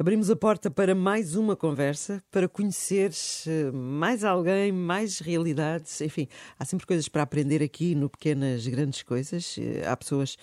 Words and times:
Abrimos 0.00 0.30
a 0.30 0.36
porta 0.36 0.70
para 0.70 0.94
mais 0.94 1.34
uma 1.34 1.56
conversa, 1.56 2.22
para 2.30 2.48
conhecer 2.48 3.10
eh, 3.48 3.72
mais 3.72 4.22
alguém, 4.22 4.70
mais 4.70 5.18
realidades. 5.18 6.00
Enfim, 6.00 6.28
há 6.56 6.64
sempre 6.64 6.86
coisas 6.86 7.08
para 7.08 7.22
aprender 7.22 7.60
aqui 7.64 7.96
no 7.96 8.08
Pequenas 8.08 8.64
Grandes 8.68 9.02
Coisas. 9.02 9.56
Eh, 9.58 9.84
há 9.84 9.96
pessoas, 9.96 10.38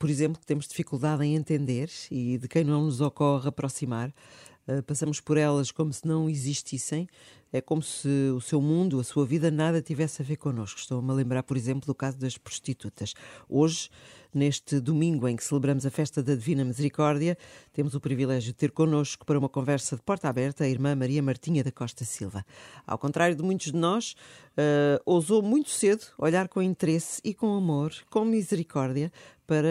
por 0.00 0.10
exemplo, 0.10 0.40
que 0.40 0.46
temos 0.46 0.66
dificuldade 0.66 1.24
em 1.24 1.36
entender 1.36 1.88
e 2.10 2.38
de 2.38 2.48
quem 2.48 2.64
não 2.64 2.86
nos 2.86 3.00
ocorre 3.00 3.48
aproximar. 3.48 4.12
Eh, 4.68 4.82
passamos 4.82 5.18
por 5.18 5.38
elas 5.38 5.70
como 5.70 5.92
se 5.92 6.06
não 6.06 6.28
existissem. 6.28 7.08
É 7.50 7.62
como 7.62 7.82
se 7.82 8.08
o 8.36 8.40
seu 8.42 8.60
mundo, 8.60 9.00
a 9.00 9.04
sua 9.04 9.24
vida, 9.24 9.50
nada 9.50 9.80
tivesse 9.80 10.20
a 10.20 10.24
ver 10.24 10.36
connosco. 10.36 10.78
Estou-me 10.78 11.10
a 11.10 11.14
lembrar, 11.14 11.42
por 11.42 11.56
exemplo, 11.56 11.86
do 11.86 11.94
caso 11.94 12.18
das 12.18 12.36
prostitutas. 12.36 13.14
Hoje 13.48 13.88
Neste 14.32 14.78
domingo 14.78 15.26
em 15.26 15.34
que 15.34 15.42
celebramos 15.42 15.86
a 15.86 15.90
festa 15.90 16.22
da 16.22 16.34
Divina 16.34 16.62
Misericórdia, 16.62 17.36
temos 17.72 17.94
o 17.94 18.00
privilégio 18.00 18.52
de 18.52 18.58
ter 18.58 18.70
connosco 18.70 19.24
para 19.24 19.38
uma 19.38 19.48
conversa 19.48 19.96
de 19.96 20.02
porta 20.02 20.28
aberta 20.28 20.64
a 20.64 20.68
irmã 20.68 20.94
Maria 20.94 21.22
Martinha 21.22 21.64
da 21.64 21.72
Costa 21.72 22.04
Silva. 22.04 22.44
Ao 22.86 22.98
contrário 22.98 23.34
de 23.34 23.42
muitos 23.42 23.72
de 23.72 23.78
nós, 23.78 24.12
uh, 24.52 25.00
ousou 25.06 25.40
muito 25.40 25.70
cedo 25.70 26.04
olhar 26.18 26.46
com 26.46 26.60
interesse 26.60 27.22
e 27.24 27.32
com 27.32 27.54
amor, 27.54 27.94
com 28.10 28.22
misericórdia, 28.22 29.10
para 29.48 29.66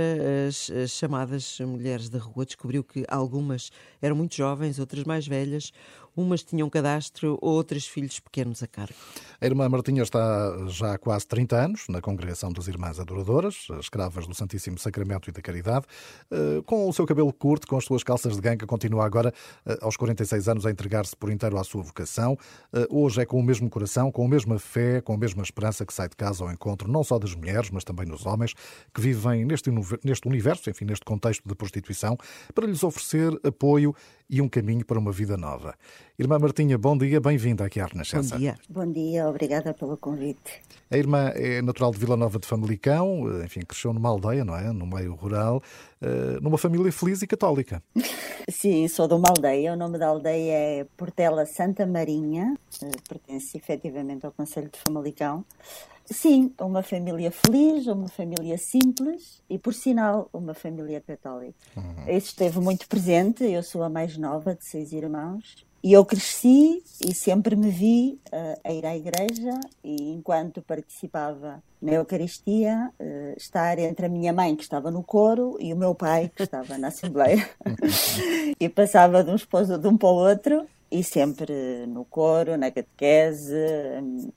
as, 0.47 0.71
as, 0.71 0.89
chamadas 0.89 1.59
mulheres 1.59 2.09
da 2.09 2.17
rua. 2.17 2.43
Descobriu 2.43 2.83
que 2.83 3.05
algumas 3.07 3.69
eram 4.01 4.15
muito 4.15 4.35
jovens, 4.35 4.79
outras 4.79 5.03
mais 5.03 5.27
velhas, 5.27 5.71
umas 6.17 6.43
tinham 6.43 6.67
cadastro, 6.69 7.37
outras 7.39 7.85
filhos 7.85 8.19
pequenos 8.19 8.63
a 8.63 8.67
cargo. 8.67 8.95
A 9.39 9.45
irmã 9.45 9.69
Martinha 9.69 10.01
está 10.01 10.67
já 10.67 10.93
há 10.93 10.97
quase 10.97 11.27
30 11.27 11.55
anos 11.55 11.85
na 11.87 12.01
congregação 12.01 12.51
das 12.51 12.67
Irmãs 12.67 12.99
Adoradoras, 12.99 13.67
escravas 13.79 14.25
do 14.25 14.33
Santíssimo 14.33 14.79
Sacramento 14.79 15.29
e 15.29 15.31
da 15.31 15.41
Caridade. 15.41 15.85
Eh, 16.31 16.61
com 16.65 16.89
o 16.89 16.93
seu 16.93 17.05
cabelo 17.05 17.31
curto, 17.31 17.67
com 17.67 17.77
as 17.77 17.85
suas 17.85 18.03
calças 18.03 18.35
de 18.35 18.41
ganga, 18.41 18.65
continua 18.65 19.05
agora, 19.05 19.31
eh, 19.65 19.77
aos 19.81 19.95
46 19.95 20.49
anos, 20.49 20.65
a 20.65 20.71
entregar-se 20.71 21.15
por 21.15 21.31
inteiro 21.31 21.57
à 21.57 21.63
sua 21.63 21.83
vocação. 21.83 22.35
Eh, 22.73 22.87
hoje 22.89 23.21
é 23.21 23.25
com 23.25 23.39
o 23.39 23.43
mesmo 23.43 23.69
coração, 23.69 24.11
com 24.11 24.25
a 24.25 24.27
mesma 24.27 24.57
fé, 24.57 25.01
com 25.01 25.13
a 25.13 25.17
mesma 25.17 25.43
esperança 25.43 25.85
que 25.85 25.93
sai 25.93 26.09
de 26.09 26.15
casa 26.15 26.43
ao 26.43 26.51
encontro, 26.51 26.91
não 26.91 27.03
só 27.03 27.19
das 27.19 27.35
mulheres, 27.35 27.69
mas 27.69 27.83
também 27.83 28.07
dos 28.07 28.25
homens, 28.25 28.55
que 28.91 28.99
vivem 28.99 29.45
neste, 29.45 29.69
neste 30.03 30.27
universo, 30.27 30.67
enfim, 30.69 30.85
neste 30.85 31.05
contexto 31.05 31.47
de 31.47 31.53
prostituição, 31.53 32.17
para 32.55 32.65
lhes 32.65 32.83
oferecer 32.83 33.39
apoio 33.43 33.95
e 34.29 34.41
um 34.41 34.49
caminho 34.49 34.85
para 34.85 34.99
uma 34.99 35.11
vida 35.11 35.37
nova. 35.37 35.75
Irmã 36.19 36.39
Martinha, 36.39 36.79
bom 36.79 36.97
dia, 36.97 37.21
bem-vinda 37.21 37.63
aqui 37.63 37.79
à 37.79 37.85
Renascença. 37.85 38.33
Bom 38.33 38.39
dia. 38.39 38.55
Bom 38.67 38.91
dia, 38.91 39.29
obrigada 39.29 39.71
pelo 39.71 39.95
convite. 39.95 40.63
A 40.89 40.97
irmã 40.97 41.31
é 41.35 41.61
natural 41.61 41.91
de 41.91 41.99
Vila 41.99 42.17
Nova 42.17 42.39
de 42.39 42.47
Famalicão, 42.47 43.43
enfim, 43.43 43.59
cresceu 43.59 43.93
numa 43.93 44.09
aldeia, 44.09 44.43
não 44.43 44.57
é? 44.57 44.73
No 44.73 44.87
meio 44.87 45.13
rural, 45.13 45.61
eh, 46.01 46.39
numa 46.41 46.57
família 46.57 46.91
feliz 46.91 47.21
e 47.21 47.27
católica. 47.27 47.83
Sim, 48.49 48.87
sou 48.87 49.07
de 49.07 49.13
uma 49.13 49.29
aldeia. 49.29 49.73
O 49.73 49.75
nome 49.75 49.99
da 49.99 50.07
aldeia 50.07 50.53
é 50.53 50.87
Portela 50.97 51.45
Santa 51.45 51.85
Marinha, 51.85 52.57
eh, 52.81 52.91
pertence 53.07 53.55
efetivamente 53.55 54.25
ao 54.25 54.31
Conselho 54.31 54.71
de 54.71 54.79
Famalicão. 54.79 55.45
Sim, 56.03 56.51
uma 56.59 56.81
família 56.81 57.29
feliz, 57.29 57.85
uma 57.85 58.07
família 58.07 58.57
simples 58.57 59.43
e, 59.47 59.59
por 59.59 59.73
sinal, 59.75 60.29
uma 60.33 60.55
família 60.55 60.99
católica. 60.99 61.53
Uhum. 61.75 62.07
Isso 62.07 62.29
esteve 62.29 62.59
muito 62.59 62.87
presente. 62.87 63.43
Eu 63.43 63.61
sou 63.61 63.83
a 63.83 63.89
mais 63.89 64.17
nova 64.17 64.55
de 64.55 64.65
seis 64.65 64.93
irmãos. 64.93 65.67
E 65.83 65.93
eu 65.93 66.03
cresci 66.03 66.83
e 66.99 67.13
sempre 67.13 67.55
me 67.55 67.69
vi 67.69 68.19
uh, 68.33 68.59
a 68.63 68.73
ir 68.73 68.85
à 68.85 68.95
igreja 68.95 69.59
e, 69.83 70.11
enquanto 70.11 70.61
participava 70.61 71.63
na 71.81 71.93
Eucaristia, 71.93 72.91
uh, 72.99 73.37
estar 73.37 73.77
entre 73.77 74.07
a 74.07 74.09
minha 74.09 74.33
mãe, 74.33 74.55
que 74.55 74.63
estava 74.63 74.89
no 74.89 75.03
coro, 75.03 75.55
e 75.59 75.71
o 75.71 75.77
meu 75.77 75.93
pai, 75.93 76.31
que 76.35 76.43
estava 76.43 76.77
na 76.77 76.87
Assembleia. 76.87 77.47
e 78.59 78.67
passava 78.69 79.23
de 79.23 79.29
um 79.29 79.35
esposo 79.35 79.77
de 79.77 79.87
um 79.87 79.95
para 79.95 80.09
o 80.09 80.15
outro 80.15 80.67
e 80.89 81.03
sempre 81.03 81.85
no 81.87 82.05
coro, 82.05 82.57
na 82.57 82.71
catequese, 82.71 83.53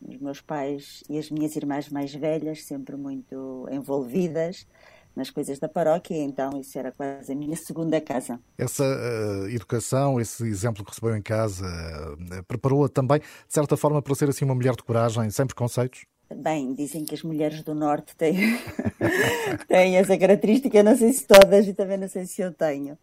os 0.07 0.19
meus 0.19 0.41
pais 0.41 1.03
e 1.09 1.19
as 1.19 1.31
minhas 1.31 1.55
irmãs 1.57 1.89
mais 1.89 2.13
velhas 2.13 2.65
sempre 2.65 2.97
muito 2.97 3.67
envolvidas 3.71 4.67
nas 5.15 5.31
coisas 5.31 5.59
da 5.59 5.69
paróquia, 5.69 6.17
então 6.17 6.59
isso 6.61 6.79
era 6.79 6.93
quase 6.93 7.33
a 7.33 7.35
minha 7.35 7.57
segunda 7.57 8.01
casa. 8.01 8.41
Essa 8.57 8.85
uh, 8.85 9.49
educação, 9.49 10.21
esse 10.21 10.47
exemplo 10.47 10.85
que 10.85 10.91
recebeu 10.91 11.17
em 11.17 11.23
casa, 11.23 11.67
uh, 11.67 12.45
preparou-a 12.45 12.89
também, 12.89 13.19
de 13.19 13.27
certa 13.49 13.77
forma, 13.77 14.01
para 14.01 14.15
ser 14.15 14.29
assim 14.29 14.45
uma 14.45 14.55
mulher 14.55 14.75
de 14.77 14.83
coragem, 14.83 15.29
sem 15.31 15.47
preconceitos? 15.47 16.05
Bem, 16.35 16.75
dizem 16.75 17.05
que 17.05 17.15
as 17.15 17.25
mulheres 17.25 17.63
do 17.65 17.75
Norte 17.75 18.15
têm, 18.17 18.37
têm 19.67 19.97
essa 19.97 20.17
característica, 20.17 20.83
não 20.83 20.97
sei 20.97 21.13
se 21.13 21.27
todas 21.27 21.67
e 21.67 21.75
também 21.75 21.99
não 21.99 22.09
sei 22.09 22.25
se 22.25 22.41
eu 22.41 22.53
tenho. 22.53 22.97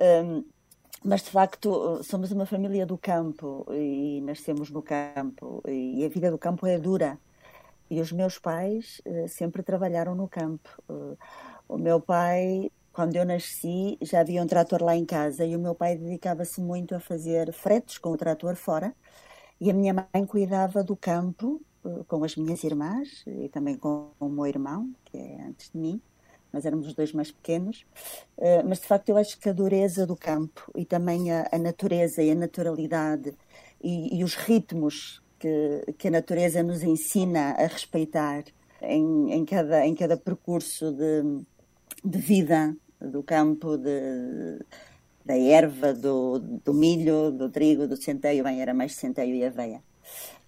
Um, 0.00 0.44
mas 1.04 1.22
de 1.22 1.30
facto 1.30 2.02
somos 2.02 2.32
uma 2.32 2.46
família 2.46 2.86
do 2.86 2.96
campo 2.96 3.66
e 3.70 4.22
nascemos 4.22 4.70
no 4.70 4.82
campo 4.82 5.62
e 5.68 6.02
a 6.02 6.08
vida 6.08 6.30
do 6.30 6.38
campo 6.38 6.66
é 6.66 6.78
dura. 6.78 7.18
E 7.90 8.00
os 8.00 8.12
meus 8.12 8.38
pais 8.38 9.00
uh, 9.06 9.28
sempre 9.28 9.62
trabalharam 9.62 10.14
no 10.14 10.28
campo. 10.28 10.70
Uh, 10.88 11.16
o 11.68 11.78
meu 11.78 12.00
pai, 12.00 12.70
quando 12.92 13.16
eu 13.16 13.24
nasci, 13.24 13.98
já 14.00 14.20
havia 14.20 14.42
um 14.42 14.46
trator 14.46 14.82
lá 14.82 14.96
em 14.96 15.04
casa 15.04 15.44
e 15.44 15.54
o 15.54 15.58
meu 15.58 15.74
pai 15.74 15.96
dedicava-se 15.96 16.60
muito 16.60 16.94
a 16.94 17.00
fazer 17.00 17.52
fretes 17.52 17.98
com 17.98 18.10
o 18.10 18.16
trator 18.16 18.56
fora. 18.56 18.94
E 19.60 19.70
a 19.70 19.74
minha 19.74 19.94
mãe 19.94 20.26
cuidava 20.26 20.82
do 20.82 20.96
campo 20.96 21.60
uh, 21.84 22.04
com 22.04 22.24
as 22.24 22.36
minhas 22.36 22.64
irmãs 22.64 23.22
e 23.26 23.48
também 23.48 23.76
com 23.76 24.10
o 24.18 24.28
meu 24.28 24.46
irmão, 24.46 24.92
que 25.04 25.16
é 25.16 25.42
antes 25.42 25.70
de 25.70 25.78
mim 25.78 26.00
nós 26.52 26.64
éramos 26.64 26.86
os 26.86 26.94
dois 26.94 27.12
mais 27.12 27.32
pequenos, 27.32 27.84
mas 28.64 28.78
de 28.78 28.86
facto 28.86 29.08
eu 29.08 29.16
acho 29.16 29.40
que 29.40 29.48
a 29.48 29.52
dureza 29.52 30.06
do 30.06 30.14
campo 30.14 30.70
e 30.76 30.84
também 30.84 31.32
a, 31.32 31.48
a 31.50 31.58
natureza 31.58 32.22
e 32.22 32.30
a 32.30 32.34
naturalidade 32.36 33.36
e, 33.82 34.18
e 34.18 34.22
os 34.22 34.36
ritmos 34.36 35.20
que, 35.38 35.92
que, 35.98 36.08
a 36.08 36.10
natureza 36.10 36.62
nos 36.62 36.82
ensina 36.82 37.52
a 37.52 37.66
respeitar 37.66 38.44
em, 38.82 39.32
em, 39.32 39.44
cada, 39.44 39.86
em 39.86 39.94
cada 39.94 40.16
percurso 40.16 40.92
de, 40.92 41.44
de 42.04 42.18
vida 42.18 42.76
do 43.00 43.22
campo, 43.22 43.76
de, 43.76 44.58
da 45.24 45.36
erva, 45.36 45.92
do, 45.92 46.38
do 46.38 46.74
milho, 46.74 47.30
do 47.30 47.48
trigo, 47.48 47.86
do 47.86 47.96
centeio, 47.96 48.44
bem, 48.44 48.60
era 48.60 48.74
mais 48.74 48.94
centeio 48.94 49.34
e 49.34 49.44
aveia. 49.44 49.82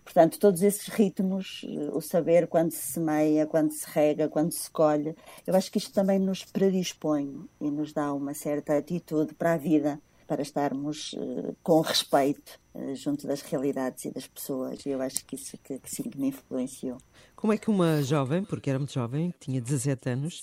Portanto, 0.05 0.39
todos 0.39 0.63
esses 0.63 0.87
ritmos, 0.87 1.67
o 1.93 2.01
saber 2.01 2.47
quando 2.47 2.71
se 2.71 2.93
semeia, 2.93 3.45
quando 3.45 3.73
se 3.73 3.85
rega, 3.91 4.29
quando 4.29 4.53
se 4.53 4.71
colhe, 4.71 5.17
eu 5.45 5.55
acho 5.57 5.71
que 5.71 5.79
isto 5.79 5.93
também 5.93 6.19
nos 6.19 6.45
predispõe 6.45 7.45
e 7.61 7.71
nos 7.71 7.93
dá 7.93 8.15
uma 8.15 8.33
certa 8.33 8.79
atitude 8.79 9.35
para 9.35 9.55
a 9.55 9.57
vida, 9.57 10.01
para 10.27 10.43
estarmos 10.43 11.13
uh, 11.15 11.57
com 11.63 11.81
respeito 11.81 12.59
uh, 12.75 12.95
junto 12.95 13.27
das 13.27 13.41
realidades 13.43 14.05
e 14.05 14.11
das 14.11 14.27
pessoas. 14.27 14.85
E 14.85 14.91
eu 14.91 15.01
acho 15.01 15.25
que 15.25 15.37
isso 15.37 15.57
que, 15.63 15.79
que 15.79 15.91
sim 15.91 16.05
que 16.05 16.19
me 16.19 16.29
influenciou. 16.29 16.99
Como 17.35 17.53
é 17.53 17.59
que 17.59 17.71
uma 17.71 18.03
jovem, 18.03 18.45
porque 18.45 18.71
era 18.71 18.79
muito 18.79 18.93
jovem, 18.93 19.33
tinha 19.39 19.61
17 19.61 20.09
anos, 20.09 20.43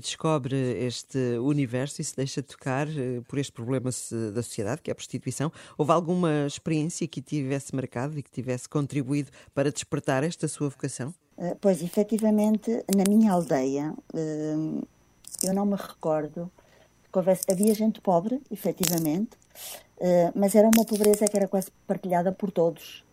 descobre 0.00 0.56
este 0.84 1.18
universo 1.38 2.00
e 2.00 2.04
se 2.04 2.14
deixa 2.14 2.40
tocar 2.42 2.86
por 3.26 3.38
este 3.38 3.52
problema 3.52 3.90
da 4.32 4.42
sociedade, 4.42 4.80
que 4.80 4.90
é 4.90 4.92
a 4.92 4.94
prostituição. 4.94 5.50
Houve 5.76 5.90
alguma 5.90 6.46
experiência 6.46 7.06
que 7.08 7.20
tivesse 7.20 7.74
marcado 7.74 8.16
e 8.16 8.22
que 8.22 8.30
tivesse 8.30 8.68
contribuído 8.68 9.30
para 9.52 9.72
despertar 9.72 10.22
esta 10.22 10.46
sua 10.46 10.68
vocação? 10.68 11.12
Pois, 11.60 11.82
efetivamente, 11.82 12.70
na 12.94 13.02
minha 13.08 13.32
aldeia, 13.32 13.92
eu 15.42 15.52
não 15.52 15.66
me 15.66 15.74
recordo 15.74 16.50
Havia 17.50 17.74
gente 17.74 18.00
pobre, 18.00 18.40
efetivamente, 18.50 19.30
mas 20.34 20.54
era 20.54 20.68
uma 20.74 20.84
pobreza 20.84 21.26
que 21.26 21.36
era 21.36 21.46
quase 21.46 21.70
partilhada 21.86 22.32
por 22.32 22.50
todos 22.50 23.04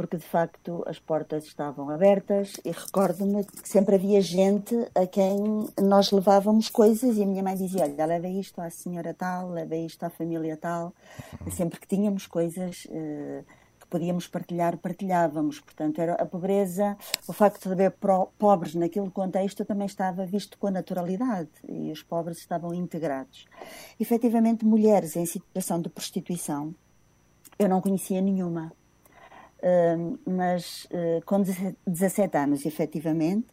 porque 0.00 0.16
de 0.16 0.24
facto 0.24 0.82
as 0.86 0.98
portas 0.98 1.44
estavam 1.44 1.90
abertas 1.90 2.54
e 2.64 2.70
recordo-me 2.70 3.44
que 3.44 3.68
sempre 3.68 3.96
havia 3.96 4.20
gente 4.22 4.74
a 4.94 5.06
quem 5.06 5.68
nós 5.78 6.10
levávamos 6.10 6.70
coisas 6.70 7.18
e 7.18 7.22
a 7.22 7.26
minha 7.26 7.42
mãe 7.42 7.54
dizia: 7.54 7.82
Olha, 7.82 8.06
leva 8.06 8.26
isto 8.26 8.60
à 8.62 8.70
senhora 8.70 9.12
tal, 9.12 9.50
leva 9.50 9.76
isto 9.76 10.02
à 10.02 10.08
família 10.08 10.56
tal. 10.56 10.94
Sempre 11.50 11.78
que 11.78 11.86
tínhamos 11.86 12.26
coisas. 12.26 12.86
Uh, 13.90 14.00
Podíamos 14.00 14.28
partilhar, 14.28 14.76
partilhávamos. 14.78 15.60
Portanto, 15.60 16.00
era 16.00 16.14
a 16.14 16.26
pobreza, 16.26 16.96
o 17.26 17.32
facto 17.32 17.66
de 17.66 17.72
haver 17.72 17.94
pobres 18.38 18.74
naquele 18.74 19.10
contexto 19.10 19.64
também 19.64 19.86
estava 19.86 20.24
visto 20.24 20.56
com 20.58 20.70
naturalidade 20.70 21.50
e 21.68 21.90
os 21.90 22.02
pobres 22.02 22.38
estavam 22.38 22.72
integrados. 22.72 23.46
Efetivamente, 23.98 24.64
mulheres 24.64 25.16
em 25.16 25.26
situação 25.26 25.80
de 25.80 25.88
prostituição, 25.88 26.74
eu 27.58 27.68
não 27.68 27.80
conhecia 27.80 28.20
nenhuma 28.20 28.72
mas 30.26 30.86
uh, 30.86 31.24
com 31.24 31.42
17 31.86 32.36
anos, 32.36 32.64
efetivamente, 32.64 33.48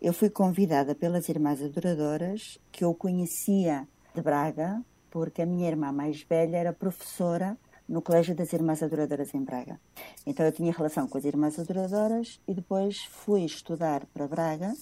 eu 0.00 0.12
fui 0.12 0.30
convidada 0.30 0.94
pelas 0.94 1.28
Irmãs 1.28 1.62
Adoradoras, 1.62 2.58
que 2.70 2.84
eu 2.84 2.94
conhecia 2.94 3.88
de 4.14 4.20
Braga, 4.20 4.82
porque 5.10 5.42
a 5.42 5.46
minha 5.46 5.68
irmã 5.68 5.92
mais 5.92 6.22
velha 6.22 6.56
era 6.58 6.72
professora 6.72 7.56
no 7.88 8.02
Colégio 8.02 8.34
das 8.34 8.52
Irmãs 8.52 8.82
Adoradoras 8.82 9.34
em 9.34 9.42
Braga. 9.42 9.80
Então 10.26 10.44
eu 10.44 10.52
tinha 10.52 10.72
relação 10.72 11.06
com 11.06 11.18
as 11.18 11.24
Irmãs 11.24 11.58
Adoradoras 11.58 12.40
e 12.46 12.54
depois 12.54 13.04
fui 13.04 13.44
estudar 13.44 14.06
para 14.12 14.26
Braga 14.26 14.74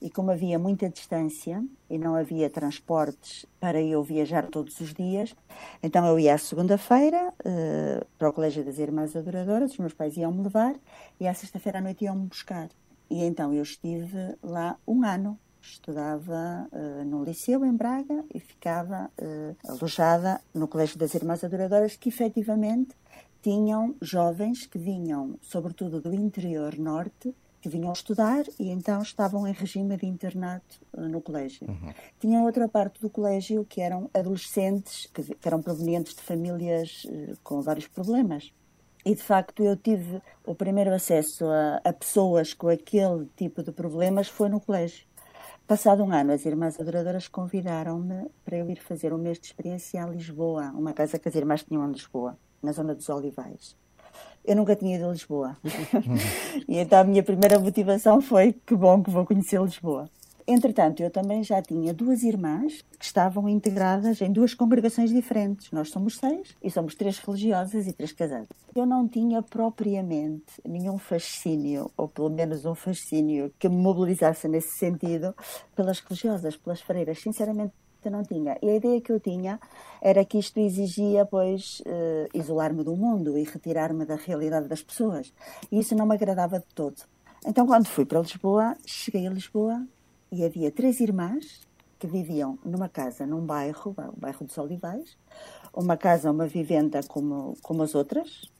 e 0.00 0.10
como 0.10 0.30
havia 0.30 0.58
muita 0.58 0.88
distância 0.88 1.64
e 1.88 1.98
não 1.98 2.14
havia 2.14 2.50
transportes 2.50 3.46
para 3.60 3.80
eu 3.80 4.02
viajar 4.02 4.46
todos 4.46 4.80
os 4.80 4.92
dias, 4.92 5.34
então 5.82 6.06
eu 6.06 6.18
ia 6.18 6.34
à 6.34 6.38
segunda-feira 6.38 7.28
uh, 7.28 8.06
para 8.18 8.28
o 8.28 8.32
Colégio 8.32 8.64
das 8.64 8.78
Irmãs 8.78 9.16
Adoradoras, 9.16 9.72
os 9.72 9.78
meus 9.78 9.94
pais 9.94 10.16
iam 10.16 10.32
me 10.32 10.42
levar 10.42 10.74
e 11.20 11.26
à 11.26 11.34
sexta-feira 11.34 11.78
à 11.78 11.82
noite 11.82 12.04
iam-me 12.04 12.26
buscar. 12.26 12.68
E 13.08 13.22
então 13.22 13.52
eu 13.52 13.62
estive 13.62 14.36
lá 14.42 14.76
um 14.86 15.04
ano. 15.04 15.38
Estudava 15.72 16.68
uh, 16.72 17.04
no 17.04 17.24
liceu 17.24 17.64
em 17.64 17.74
Braga 17.74 18.24
e 18.34 18.38
ficava 18.38 19.10
uh, 19.20 19.56
alojada 19.68 20.40
no 20.54 20.68
Colégio 20.68 20.98
das 20.98 21.14
Irmãs 21.14 21.42
Adoradoras, 21.42 21.96
que 21.96 22.08
efetivamente 22.08 22.94
tinham 23.42 23.94
jovens 24.00 24.66
que 24.66 24.78
vinham, 24.78 25.38
sobretudo 25.42 26.00
do 26.00 26.14
interior 26.14 26.78
norte, 26.78 27.34
que 27.60 27.68
vinham 27.68 27.92
estudar 27.92 28.44
e 28.58 28.70
então 28.70 29.02
estavam 29.02 29.46
em 29.46 29.52
regime 29.52 29.96
de 29.96 30.06
internato 30.06 30.80
uh, 30.92 31.00
no 31.02 31.20
colégio. 31.20 31.68
Uhum. 31.68 31.92
Tinha 32.20 32.40
outra 32.42 32.68
parte 32.68 33.00
do 33.00 33.10
colégio 33.10 33.64
que 33.64 33.80
eram 33.80 34.08
adolescentes 34.14 35.06
que, 35.12 35.22
que 35.22 35.48
eram 35.48 35.60
provenientes 35.60 36.14
de 36.14 36.22
famílias 36.22 37.04
uh, 37.04 37.36
com 37.42 37.60
vários 37.60 37.88
problemas. 37.88 38.52
E 39.04 39.14
de 39.14 39.22
facto 39.22 39.62
eu 39.62 39.76
tive 39.76 40.20
o 40.44 40.54
primeiro 40.54 40.92
acesso 40.92 41.44
a, 41.46 41.80
a 41.84 41.92
pessoas 41.92 42.52
com 42.52 42.68
aquele 42.68 43.28
tipo 43.36 43.62
de 43.62 43.70
problemas 43.72 44.28
foi 44.28 44.48
no 44.48 44.60
colégio. 44.60 45.06
Passado 45.66 46.04
um 46.04 46.12
ano, 46.12 46.32
as 46.32 46.46
Irmãs 46.46 46.78
Adoradoras 46.78 47.26
convidaram-me 47.26 48.30
para 48.44 48.56
eu 48.56 48.70
ir 48.70 48.80
fazer 48.80 49.12
um 49.12 49.18
mês 49.18 49.36
de 49.36 49.46
experiência 49.46 50.00
a 50.00 50.06
Lisboa, 50.06 50.70
uma 50.72 50.92
casa 50.92 51.18
que 51.18 51.28
as 51.28 51.34
irmãs 51.34 51.64
tinham 51.64 51.84
em 51.84 51.90
Lisboa 51.90 52.38
na 52.62 52.70
zona 52.70 52.94
dos 52.94 53.08
Olivais. 53.08 53.76
Eu 54.44 54.54
nunca 54.54 54.76
tinha 54.76 54.94
ido 54.94 55.06
a 55.06 55.10
Lisboa. 55.10 55.56
e 56.68 56.78
então 56.78 57.00
a 57.00 57.04
minha 57.04 57.20
primeira 57.20 57.58
motivação 57.58 58.20
foi 58.20 58.52
que 58.52 58.76
bom 58.76 59.02
que 59.02 59.10
vou 59.10 59.26
conhecer 59.26 59.60
Lisboa. 59.60 60.08
Entretanto, 60.48 61.02
eu 61.02 61.10
também 61.10 61.42
já 61.42 61.60
tinha 61.60 61.92
duas 61.92 62.22
irmãs 62.22 62.84
que 62.96 63.04
estavam 63.04 63.48
integradas 63.48 64.20
em 64.20 64.30
duas 64.30 64.54
congregações 64.54 65.10
diferentes. 65.10 65.72
Nós 65.72 65.90
somos 65.90 66.18
seis 66.18 66.54
e 66.62 66.70
somos 66.70 66.94
três 66.94 67.18
religiosas 67.18 67.88
e 67.88 67.92
três 67.92 68.12
casadas. 68.12 68.48
Eu 68.72 68.86
não 68.86 69.08
tinha 69.08 69.42
propriamente 69.42 70.62
nenhum 70.64 70.98
fascínio, 70.98 71.90
ou 71.96 72.06
pelo 72.06 72.30
menos 72.30 72.64
um 72.64 72.76
fascínio 72.76 73.52
que 73.58 73.68
me 73.68 73.76
mobilizasse 73.76 74.46
nesse 74.46 74.78
sentido, 74.78 75.34
pelas 75.74 75.98
religiosas, 75.98 76.56
pelas 76.56 76.80
freiras. 76.80 77.20
Sinceramente, 77.20 77.72
eu 78.04 78.12
não 78.12 78.22
tinha. 78.22 78.56
E 78.62 78.70
a 78.70 78.76
ideia 78.76 79.00
que 79.00 79.10
eu 79.10 79.18
tinha 79.18 79.58
era 80.00 80.24
que 80.24 80.38
isto 80.38 80.60
exigia, 80.60 81.26
pois, 81.26 81.80
uh, 81.80 82.28
isolar-me 82.32 82.84
do 82.84 82.94
mundo 82.94 83.36
e 83.36 83.42
retirar-me 83.42 84.04
da 84.04 84.14
realidade 84.14 84.68
das 84.68 84.80
pessoas. 84.80 85.32
E 85.72 85.80
isso 85.80 85.96
não 85.96 86.06
me 86.06 86.14
agradava 86.14 86.60
de 86.60 86.66
todo. 86.72 87.02
Então, 87.44 87.66
quando 87.66 87.86
fui 87.86 88.04
para 88.04 88.20
Lisboa, 88.20 88.76
cheguei 88.86 89.26
a 89.26 89.30
Lisboa 89.30 89.84
e 90.30 90.44
havia 90.44 90.70
três 90.70 91.00
irmãs 91.00 91.66
que 91.98 92.06
viviam 92.06 92.58
numa 92.64 92.88
casa, 92.88 93.26
num 93.26 93.44
bairro, 93.44 93.94
o 93.96 94.20
bairro 94.20 94.44
dos 94.44 94.58
Olivais, 94.58 95.16
uma 95.72 95.96
casa, 95.96 96.30
uma 96.30 96.46
vivenda 96.46 97.00
como, 97.06 97.56
como 97.62 97.82
as 97.82 97.94
outras. 97.94 98.50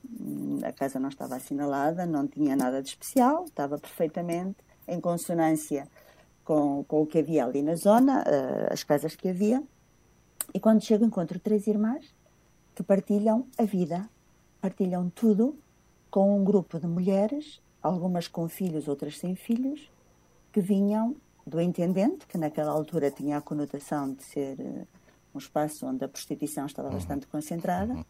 A 0.63 0.73
casa 0.73 0.99
não 0.99 1.09
estava 1.09 1.37
assinalada, 1.37 2.07
não 2.07 2.27
tinha 2.27 2.57
nada 2.57 2.83
de 2.83 2.89
especial, 2.89 3.45
estava 3.45 3.79
perfeitamente 3.79 4.57
em 4.89 5.01
consonância 5.01 5.89
com, 6.45 6.85
com 6.85 7.03
o 7.03 7.07
que 7.07 7.19
havia 7.19 7.45
ali 7.45 7.63
na 7.63 7.75
zona, 7.75 8.21
uh, 8.21 8.73
as 8.73 8.85
casas 8.85 9.17
que 9.17 9.29
havia. 9.29 9.63
E 10.55 10.61
quando 10.61 10.83
chego, 10.83 11.05
encontro 11.05 11.39
três 11.39 11.67
irmãs 11.67 12.15
que 12.75 12.83
partilham 12.83 13.47
a 13.59 13.65
vida, 13.65 14.09
partilham 14.61 15.11
tudo 15.11 15.59
com 16.11 16.39
um 16.39 16.45
grupo 16.45 16.79
de 16.79 16.87
mulheres, 16.87 17.61
algumas 17.83 18.29
com 18.29 18.49
filhos, 18.49 18.89
outras 18.89 19.19
sem 19.19 19.35
filhos, 19.35 19.91
que 20.53 20.61
vinham 20.61 21.17
do 21.47 21.61
intendente, 21.61 22.27
que 22.27 22.37
naquela 22.37 22.73
altura 22.73 23.11
tinha 23.11 23.39
a 23.39 23.41
conotação 23.41 24.13
de 24.13 24.23
ser 24.25 24.59
uh, 24.59 24.87
um 25.35 25.39
espaço 25.39 25.87
onde 25.87 26.05
a 26.05 26.09
prostituição 26.09 26.67
estava 26.67 26.89
uhum. 26.89 26.95
bastante 26.95 27.27
concentrada, 27.27 27.95
uhum. 27.95 28.05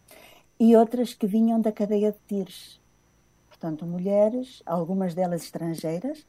e 0.58 0.74
outras 0.74 1.12
que 1.12 1.26
vinham 1.26 1.60
da 1.60 1.70
cadeia 1.70 2.12
de 2.12 2.18
Tires. 2.26 2.80
Portanto, 3.48 3.84
mulheres, 3.86 4.62
algumas 4.64 5.14
delas 5.14 5.42
estrangeiras, 5.42 6.26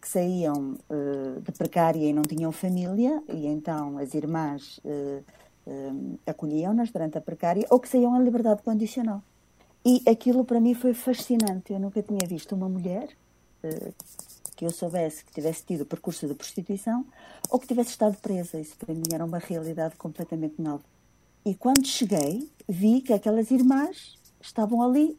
que 0.00 0.08
saíam 0.08 0.76
uh, 0.90 1.40
de 1.40 1.52
precária 1.52 2.06
e 2.08 2.12
não 2.12 2.22
tinham 2.22 2.52
família, 2.52 3.22
e 3.28 3.46
então 3.46 3.96
as 3.98 4.12
irmãs 4.14 4.78
uh, 4.84 5.24
uh, 5.66 6.18
acolhiam-nas 6.26 6.90
durante 6.90 7.16
a 7.16 7.20
precária, 7.20 7.66
ou 7.70 7.80
que 7.80 7.88
saíam 7.88 8.20
em 8.20 8.24
liberdade 8.24 8.62
condicional. 8.62 9.22
E 9.84 10.02
aquilo 10.08 10.44
para 10.44 10.60
mim 10.60 10.74
foi 10.74 10.94
fascinante. 10.94 11.72
Eu 11.72 11.78
nunca 11.78 12.02
tinha 12.02 12.26
visto 12.26 12.54
uma 12.54 12.68
mulher 12.68 13.08
que 14.56 14.64
eu 14.64 14.70
soubesse 14.70 15.24
que 15.24 15.32
tivesse 15.32 15.64
tido 15.64 15.84
percurso 15.84 16.26
de 16.26 16.34
prostituição 16.34 17.04
ou 17.50 17.58
que 17.58 17.66
tivesse 17.66 17.90
estado 17.90 18.16
presa. 18.18 18.60
Isso 18.60 18.76
para 18.76 18.94
mim 18.94 19.04
era 19.12 19.24
uma 19.24 19.38
realidade 19.38 19.96
completamente 19.96 20.60
nova. 20.60 20.84
E 21.44 21.54
quando 21.54 21.86
cheguei, 21.86 22.48
vi 22.68 23.00
que 23.00 23.12
aquelas 23.12 23.50
irmãs 23.50 24.18
estavam 24.40 24.82
ali 24.82 25.18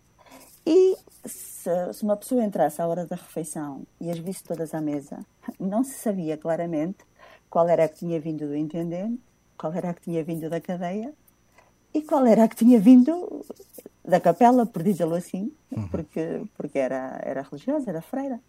e 0.65 0.97
se, 1.23 1.93
se, 1.93 2.03
uma 2.03 2.17
pessoa 2.17 2.43
entrasse 2.43 2.81
à 2.81 2.87
hora 2.87 3.05
da 3.05 3.15
refeição 3.15 3.83
e 4.01 4.09
as 4.09 4.17
visse 4.17 4.43
todas 4.43 4.73
à 4.73 4.81
mesa, 4.81 5.19
não 5.59 5.83
se 5.83 5.93
sabia 5.93 6.37
claramente 6.37 6.97
qual 7.49 7.69
era 7.69 7.85
a 7.85 7.87
que 7.87 7.99
tinha 7.99 8.19
vindo 8.19 8.47
do 8.47 8.55
intendente, 8.55 9.21
qual 9.57 9.71
era 9.73 9.91
a 9.91 9.93
que 9.93 10.01
tinha 10.01 10.23
vindo 10.23 10.49
da 10.49 10.59
cadeia 10.59 11.13
e 11.93 12.01
qual 12.01 12.25
era 12.25 12.43
a 12.43 12.47
que 12.47 12.55
tinha 12.55 12.79
vindo 12.79 13.45
da 14.03 14.19
capela, 14.19 14.65
por 14.65 14.83
dizê-lo 14.83 15.15
assim, 15.15 15.51
uhum. 15.71 15.87
porque, 15.89 16.43
porque 16.57 16.77
era, 16.77 17.19
era 17.23 17.41
religiosa, 17.41 17.89
era 17.89 18.01
freira. 18.01 18.39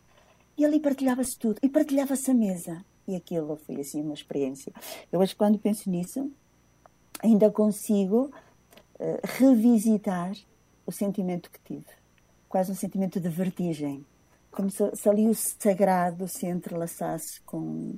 E 0.57 0.65
ali 0.65 0.81
partilhava-se 0.81 1.39
tudo, 1.39 1.59
e 1.63 1.69
partilhava-se 1.69 2.31
a 2.31 2.35
mesa. 2.35 2.85
E 3.07 3.15
aquilo 3.15 3.57
foi 3.57 3.81
assim 3.81 4.03
uma 4.03 4.15
experiência. 4.15 4.73
Eu 5.13 5.21
hoje, 5.21 5.35
quando 5.35 5.59
penso 5.59 5.89
nisso, 5.91 6.31
ainda 7.23 7.51
consigo 7.51 8.31
uh, 8.99 9.21
revisitar 9.23 10.33
o 10.87 10.93
sentimento 10.93 11.51
que 11.51 11.61
tive 11.61 12.07
quase 12.49 12.73
um 12.73 12.75
sentimento 12.75 13.21
de 13.21 13.29
vertigem, 13.29 14.05
como 14.51 14.71
se, 14.71 14.95
se 14.95 15.09
ali 15.09 15.29
o 15.29 15.35
sagrado 15.35 16.27
se 16.27 16.47
entrelaçasse 16.47 17.41
com, 17.43 17.97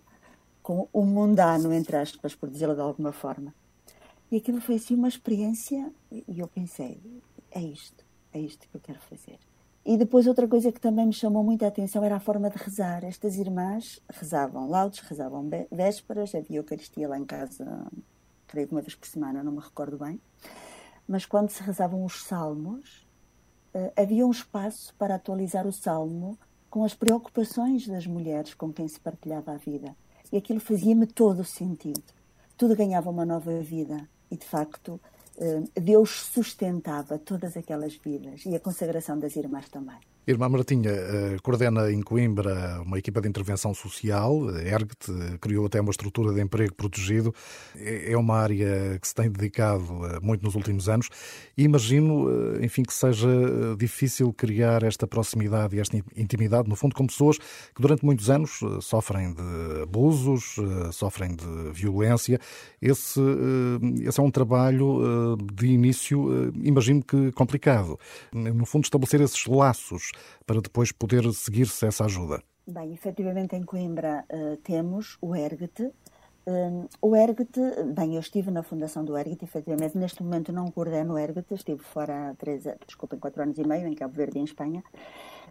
com 0.63 0.89
o 0.93 1.05
mundano, 1.05 1.73
entre 1.73 1.97
aspas, 1.97 2.35
por 2.35 2.51
dizê-lo 2.51 2.75
de 2.75 2.81
alguma 2.81 3.13
forma. 3.13 3.55
E 4.31 4.37
aquilo 4.37 4.61
foi 4.61 4.75
assim 4.75 4.95
uma 4.95 5.09
experiência, 5.09 5.93
e 6.11 6.41
eu 6.41 6.49
pensei: 6.49 7.01
é 7.51 7.61
isto, 7.61 8.05
é 8.33 8.41
isto 8.41 8.69
que 8.69 8.77
eu 8.77 8.81
quero 8.81 8.99
fazer. 9.01 9.39
E 9.89 9.97
depois 9.97 10.27
outra 10.27 10.47
coisa 10.47 10.71
que 10.71 10.79
também 10.79 11.07
me 11.07 11.15
chamou 11.15 11.43
muita 11.43 11.67
atenção 11.67 12.05
era 12.05 12.17
a 12.17 12.21
forma 12.21 12.51
de 12.51 12.59
rezar. 12.59 13.03
Estas 13.05 13.39
irmãs 13.39 13.99
rezavam 14.07 14.69
laudes, 14.69 15.01
rezavam 15.01 15.49
vésperas, 15.73 16.35
havia 16.35 16.59
Eucaristia 16.59 17.09
lá 17.09 17.19
em 17.19 17.25
casa, 17.25 17.87
creio 18.47 18.69
que 18.69 18.75
uma 18.75 18.83
vez 18.83 18.95
por 18.95 19.09
semana, 19.09 19.43
não 19.43 19.53
me 19.53 19.61
recordo 19.61 19.97
bem. 19.97 20.21
Mas 21.09 21.25
quando 21.25 21.49
se 21.49 21.63
rezavam 21.63 22.05
os 22.05 22.23
salmos, 22.23 23.09
uh, 23.75 23.91
havia 23.97 24.27
um 24.27 24.31
espaço 24.31 24.95
para 24.97 25.15
atualizar 25.15 25.67
o 25.67 25.73
salmo 25.73 26.39
com 26.69 26.85
as 26.85 26.93
preocupações 26.93 27.89
das 27.89 28.07
mulheres 28.07 28.53
com 28.53 28.71
quem 28.71 28.87
se 28.87 29.01
partilhava 29.01 29.53
a 29.53 29.57
vida. 29.57 29.97
E 30.31 30.37
aquilo 30.37 30.61
fazia-me 30.61 31.07
todo 31.07 31.41
o 31.41 31.47
sentido. 31.47 32.13
Tudo 32.59 32.77
ganhava 32.77 33.09
uma 33.09 33.25
nova 33.25 33.59
vida. 33.63 34.07
E, 34.31 34.37
de 34.37 34.45
facto, 34.45 35.01
Deus 35.75 36.11
sustentava 36.11 37.19
todas 37.19 37.57
aquelas 37.57 37.95
vidas 37.95 38.45
e 38.45 38.55
a 38.57 38.61
consagração 38.61 39.19
das 39.19 39.37
irmãs 39.37 39.69
também. 39.69 39.99
Irmã 40.29 40.47
Martinha 40.47 40.91
eh, 40.91 41.37
coordena 41.43 41.91
em 41.91 42.03
Coimbra 42.03 42.83
uma 42.85 42.99
equipa 42.99 43.19
de 43.19 43.27
intervenção 43.27 43.73
social, 43.73 44.51
ERGT, 44.59 45.39
criou 45.41 45.65
até 45.65 45.81
uma 45.81 45.91
estrutura 45.91 46.35
de 46.35 46.43
emprego 46.43 46.75
protegido. 46.75 47.35
É, 47.75 48.13
é 48.13 48.17
uma 48.17 48.37
área 48.37 48.99
que 49.01 49.09
se 49.09 49.15
tem 49.15 49.31
dedicado 49.31 49.87
eh, 50.05 50.21
muito 50.21 50.45
nos 50.45 50.55
últimos 50.55 50.87
anos 50.87 51.09
e 51.57 51.65
imagino, 51.65 52.29
eh, 52.29 52.67
enfim, 52.67 52.83
que 52.83 52.93
seja 52.93 53.27
difícil 53.79 54.31
criar 54.35 54.83
esta 54.83 55.07
proximidade 55.07 55.77
e 55.77 55.81
esta 55.81 55.97
intimidade, 56.15 56.69
no 56.69 56.77
fundo, 56.77 56.95
com 56.95 57.07
pessoas 57.07 57.39
que 57.39 57.81
durante 57.81 58.05
muitos 58.05 58.29
anos 58.29 58.61
sofrem 58.83 59.33
de 59.33 59.83
abusos, 59.83 60.57
sofrem 60.93 61.35
de 61.35 61.71
violência. 61.73 62.39
Esse, 62.83 63.21
esse 64.03 64.21
é 64.21 64.23
um 64.23 64.31
trabalho 64.31 65.37
de 65.55 65.69
início, 65.69 66.53
imagino 66.63 67.03
que 67.03 67.33
complicado. 67.33 67.99
No 68.33 68.67
fundo, 68.67 68.85
estabelecer 68.85 69.23
esses 69.23 69.47
laços 69.47 70.13
para 70.47 70.61
depois 70.61 70.93
poder 70.93 71.25
seguir-se 71.33 71.87
essa 71.87 72.05
ajuda? 72.05 72.43
Bem, 72.67 72.93
efetivamente 72.93 73.57
em 73.57 73.63
Coimbra 73.63 74.25
uh, 74.31 74.57
temos 74.59 75.17
o 75.23 75.35
ERGT. 75.35 75.91
Um, 76.47 76.83
eh, 76.83 76.89
o 77.01 77.17
ERGT, 77.17 77.61
bem, 77.95 78.15
eu 78.15 78.21
estive 78.21 78.51
na 78.51 78.63
fundação 78.63 79.05
do 79.05 79.17
ERGT, 79.17 79.45
efetivamente, 79.45 79.97
neste 79.97 80.23
momento 80.23 80.53
não 80.53 80.71
coordeno 80.71 81.15
o 81.15 81.19
ERGT, 81.19 81.55
estive 81.55 81.83
fora 81.83 82.31
há 82.31 82.35
três, 82.35 82.65
desculpem, 82.87 83.19
quatro 83.19 83.43
anos 83.43 83.57
e 83.59 83.67
meio, 83.67 83.87
em 83.87 83.95
Cabo 83.95 84.15
Verde, 84.15 84.39
em 84.39 84.45
Espanha, 84.45 84.83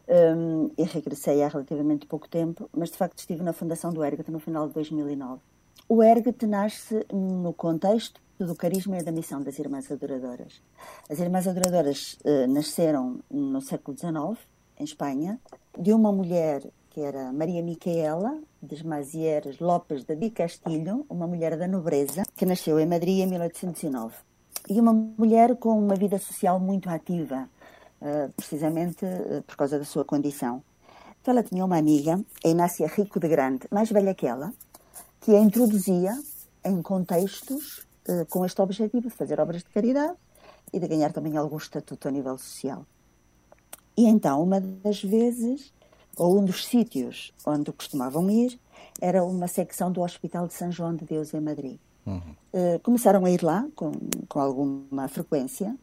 um, 0.07 0.69
e 0.77 0.83
regressei 0.83 1.41
há 1.43 1.47
relativamente 1.47 2.05
pouco 2.05 2.27
tempo, 2.27 2.69
mas 2.75 2.91
de 2.91 2.97
facto 2.97 3.17
estive 3.17 3.43
na 3.43 3.53
fundação 3.53 3.91
do 3.91 4.03
ERGT 4.03 4.31
no 4.31 4.39
final 4.39 4.67
de 4.67 4.73
2009. 4.75 5.41
O 5.89 6.03
ERGT 6.03 6.45
nasce 6.45 7.05
no 7.11 7.53
contexto 7.53 8.21
do 8.39 8.55
carisma 8.55 8.97
e 8.97 9.03
da 9.03 9.11
missão 9.11 9.41
das 9.41 9.57
Irmãs 9.57 9.91
Adoradoras. 9.91 10.61
As 11.09 11.19
Irmãs 11.19 11.47
Adoradoras 11.47 12.17
uh, 12.23 12.47
nasceram 12.47 13.19
no 13.29 13.61
século 13.61 13.97
XIX, 13.97 14.37
em 14.79 14.83
Espanha, 14.83 15.39
de 15.77 15.93
uma 15.93 16.11
mulher 16.11 16.61
que 16.89 17.01
era 17.01 17.31
Maria 17.31 17.61
Micaela 17.61 18.39
Desmazieres 18.61 19.59
Lopes 19.59 20.03
de 20.03 20.29
Castilho, 20.31 21.05
uma 21.09 21.27
mulher 21.27 21.55
da 21.55 21.67
nobreza, 21.67 22.23
que 22.35 22.45
nasceu 22.45 22.79
em 22.79 22.85
Madrid 22.85 23.19
em 23.19 23.27
1809. 23.27 24.15
E 24.67 24.79
uma 24.79 24.93
mulher 24.93 25.55
com 25.57 25.77
uma 25.77 25.95
vida 25.95 26.17
social 26.17 26.59
muito 26.59 26.89
ativa, 26.89 27.47
uh, 28.01 28.31
precisamente 28.33 29.05
uh, 29.05 29.43
por 29.43 29.55
causa 29.55 29.77
da 29.77 29.85
sua 29.85 30.03
condição. 30.03 30.63
Então 31.21 31.33
ela 31.33 31.43
tinha 31.43 31.63
uma 31.63 31.77
amiga, 31.77 32.19
a 32.43 32.47
Inácia 32.47 32.87
Rico 32.87 33.19
de 33.19 33.27
Grande, 33.27 33.67
mais 33.71 33.91
velha 33.91 34.15
que 34.15 34.25
ela, 34.25 34.51
que 35.21 35.35
a 35.35 35.39
introduzia 35.39 36.17
em 36.65 36.81
contextos 36.81 37.85
uh, 38.09 38.25
com 38.29 38.43
este 38.43 38.59
objetivo 38.61 39.07
de 39.07 39.15
fazer 39.15 39.39
obras 39.39 39.61
de 39.61 39.69
caridade 39.69 40.15
e 40.73 40.79
de 40.79 40.87
ganhar 40.87 41.13
também 41.13 41.37
algum 41.37 41.57
estatuto 41.57 42.07
a 42.07 42.11
nível 42.11 42.37
social. 42.37 42.85
E 43.97 44.05
então, 44.05 44.43
uma 44.43 44.61
das 44.61 45.03
vezes, 45.03 45.73
ou 46.15 46.39
um 46.39 46.45
dos 46.45 46.65
sítios 46.65 47.33
onde 47.45 47.71
costumavam 47.71 48.29
ir, 48.29 48.59
era 49.01 49.23
uma 49.23 49.47
secção 49.47 49.91
do 49.91 50.01
Hospital 50.01 50.47
de 50.47 50.53
São 50.53 50.71
João 50.71 50.95
de 50.95 51.03
Deus 51.05 51.33
em 51.33 51.41
Madrid. 51.41 51.79
Uhum. 52.05 52.21
Uh, 52.53 52.79
começaram 52.83 53.25
a 53.25 53.31
ir 53.31 53.43
lá 53.43 53.67
com, 53.75 53.91
com 54.29 54.39
alguma 54.39 55.07
frequência 55.07 55.75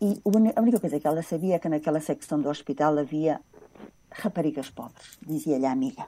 e 0.00 0.18
a 0.56 0.60
única 0.62 0.80
coisa 0.80 0.98
que 0.98 1.06
ela 1.06 1.22
sabia 1.22 1.56
é 1.56 1.58
que 1.58 1.68
naquela 1.68 2.00
secção 2.00 2.40
do 2.40 2.48
hospital 2.48 2.96
havia 2.98 3.38
raparigas 4.10 4.70
pobres, 4.70 5.18
dizia-lhe 5.20 5.66
a 5.66 5.72
amiga. 5.72 6.06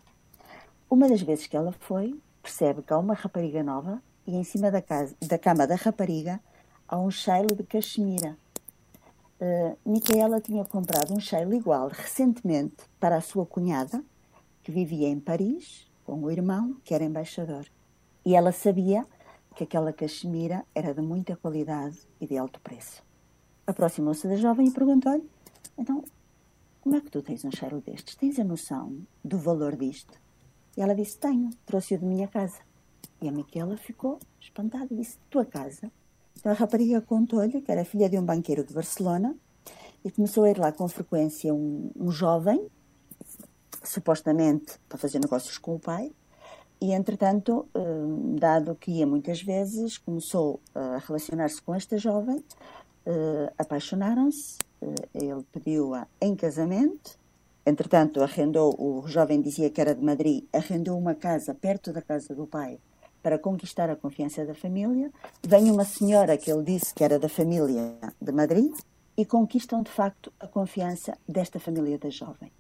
Uma 0.89 1.09
das 1.09 1.21
vezes 1.21 1.47
que 1.47 1.57
ela 1.57 1.73
foi, 1.73 2.19
percebe 2.43 2.81
que 2.83 2.93
há 2.93 2.99
uma 2.99 3.13
rapariga 3.13 3.63
nova 3.63 4.03
e 4.27 4.35
em 4.35 4.45
cima 4.45 4.71
da, 4.71 4.81
casa, 4.81 5.15
da 5.21 5.39
cama 5.39 5.67
da 5.67 5.75
rapariga 5.75 6.41
há 6.89 6.99
um 6.99 7.11
cheiro 7.11 7.55
de 7.55 7.63
cachemira. 7.65 8.37
Uh, 9.43 9.77
Micaela 9.85 10.41
tinha 10.41 10.65
comprado 10.65 11.13
um 11.13 11.19
cheiro 11.19 11.53
igual 11.53 11.89
recentemente 11.89 12.77
para 13.01 13.17
a 13.17 13.21
sua 13.21 13.45
cunhada, 13.45 14.01
que 14.63 14.71
vivia 14.71 15.09
em 15.09 15.19
Paris, 15.19 15.91
com 16.05 16.23
o 16.23 16.31
irmão, 16.31 16.77
que 16.85 16.95
era 16.95 17.03
embaixador. 17.03 17.67
E 18.25 18.37
ela 18.37 18.53
sabia 18.53 19.05
que 19.57 19.65
aquela 19.65 19.93
cachemira 19.93 20.65
era 20.73 20.95
de 20.95 21.01
muita 21.01 21.35
qualidade 21.35 21.99
e 22.21 22.27
de 22.29 22.39
alto 22.39 22.61
preço. 22.61 23.03
Aproximou-se 23.67 24.29
da 24.29 24.37
jovem 24.37 24.69
e 24.69 24.71
perguntou-lhe: 24.71 25.29
Então, 25.77 26.05
como 26.81 26.95
é 26.95 27.01
que 27.01 27.11
tu 27.11 27.21
tens 27.21 27.45
um 27.45 27.51
cheiro 27.51 27.81
destes? 27.81 28.15
Tens 28.15 28.39
a 28.39 28.45
noção 28.45 28.97
do 29.25 29.39
valor 29.39 29.75
disto? 29.75 30.17
E 30.77 30.81
ela 30.81 30.95
disse: 30.95 31.19
Tenho, 31.19 31.51
trouxe-o 31.67 31.99
de 31.99 32.05
minha 32.05 32.29
casa. 32.29 32.61
E 33.21 33.29
a 33.29 33.33
Miquela 33.33 33.77
ficou 33.77 34.21
espantada 34.41 34.87
e 34.93 34.99
disse: 34.99 35.19
Tua 35.29 35.45
casa? 35.45 35.91
Então 36.39 36.53
a 36.53 36.55
rapariga 36.55 37.01
contou-lhe 37.01 37.61
que 37.61 37.71
era 37.71 37.85
filha 37.85 38.09
de 38.09 38.19
um 38.19 38.25
banqueiro 38.25 38.65
de 38.65 38.75
Barcelona 38.75 39.35
e 40.05 40.11
começou 40.11 40.45
a 40.45 40.51
ir 40.51 40.59
lá 40.59 40.73
com 40.73 40.89
frequência 40.89 41.55
um, 41.55 41.91
um 41.97 42.11
jovem, 42.11 42.67
supostamente 43.85 44.79
para 44.89 44.99
fazer 44.99 45.19
negócios 45.19 45.59
com 45.59 45.75
o 45.75 45.79
pai, 45.79 46.13
e, 46.83 46.93
entretanto, 46.93 47.69
hum, 47.77 48.35
dado 48.35 48.75
que 48.75 48.91
ia 48.91 49.07
muitas 49.07 49.41
vezes, 49.41 49.99
começou 49.99 50.59
a 50.75 50.99
relacionar-se 50.99 51.63
com 51.63 51.73
esta 51.73 51.97
jovem, 51.97 52.39
uh, 52.39 53.53
apaixonaram-se, 53.57 54.59
uh, 54.83 54.95
ele 55.15 55.45
pediu-a 55.53 56.09
em 56.21 56.35
casamento, 56.35 57.17
entretanto 57.65 58.21
arrendou, 58.21 58.75
o 58.77 59.07
jovem 59.07 59.41
dizia 59.41 59.71
que 59.71 59.81
era 59.81 59.95
de 59.95 60.05
Madrid, 60.05 60.45
arrendou 60.53 60.99
uma 60.99 61.15
casa 61.15 61.55
perto 61.55 61.93
da 61.93 62.03
casa 62.03 62.35
do 62.35 62.49
pai 62.49 62.81
para 63.23 63.39
conquistar 63.39 63.89
a 63.89 63.97
confiança 63.97 64.45
da 64.45 64.55
família, 64.55 65.11
vem 65.43 65.71
uma 65.71 65.85
senhora 65.85 66.37
que 66.37 66.51
ele 66.51 66.63
disse 66.63 66.93
que 66.95 67.05
era 67.05 67.19
da 67.19 67.29
família 67.29 67.97
de 68.21 68.33
Madrid 68.33 68.73
e 69.17 69.25
conquistam 69.25 69.83
de 69.83 69.91
facto 69.91 70.33
a 70.41 70.47
confiança 70.47 71.17
desta 71.29 71.61
família 71.61 71.99
da 71.99 72.11
jovem. 72.11 72.51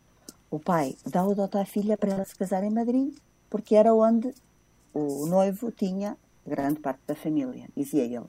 O 0.50 0.58
pai 0.58 0.96
dá 1.06 1.24
o 1.24 1.34
dote 1.34 1.56
à 1.58 1.64
filha 1.64 1.96
para 1.96 2.12
ela 2.12 2.24
se 2.24 2.36
casar 2.36 2.62
em 2.62 2.70
Madrid, 2.70 3.14
porque 3.48 3.74
era 3.74 3.94
onde 3.94 4.32
o 4.92 5.26
noivo 5.26 5.72
tinha 5.72 6.16
grande 6.46 6.80
parte 6.80 7.00
da 7.06 7.14
família, 7.14 7.68
dizia 7.76 8.04
ele. 8.04 8.26